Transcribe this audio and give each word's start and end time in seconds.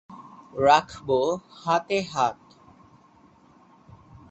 রাখবো 0.61 1.19
হাতে 1.59 1.97
হাত।। 2.11 2.39